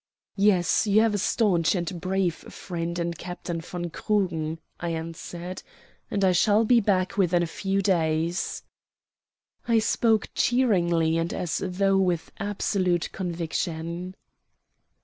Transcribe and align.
"Yes, 0.37 0.87
you 0.87 1.01
have 1.01 1.13
a 1.13 1.19
stanch 1.19 1.75
and 1.75 2.01
brave 2.01 2.33
friend 2.33 2.97
in 2.97 3.13
Captain 3.13 3.61
von 3.61 3.91
Krugen," 3.91 4.57
I 4.79 4.89
answered, 4.89 5.61
"and 6.09 6.25
I 6.25 6.31
shall 6.31 6.65
be 6.65 6.79
back 6.79 7.17
within 7.17 7.43
a 7.43 7.45
few 7.45 7.83
days." 7.83 8.63
I 9.67 9.77
spoke 9.77 10.29
cheeringly 10.33 11.19
and 11.19 11.31
as 11.35 11.61
though 11.63 11.99
with 11.99 12.31
absolute 12.39 13.11
conviction. 13.11 14.15